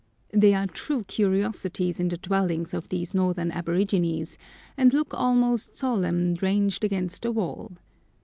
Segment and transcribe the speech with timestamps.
[0.33, 4.35] They are true curiosities in the dwellings of these northern aborigines,
[4.75, 7.73] and look almost solemn ranged against the wall.